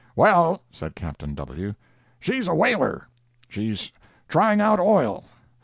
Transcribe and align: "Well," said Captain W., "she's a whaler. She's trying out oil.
"Well," 0.15 0.63
said 0.71 0.95
Captain 0.95 1.35
W., 1.35 1.75
"she's 2.19 2.47
a 2.47 2.55
whaler. 2.55 3.07
She's 3.47 3.91
trying 4.27 4.59
out 4.59 4.79
oil. 4.79 5.25